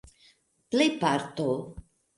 plejparto 0.71 1.49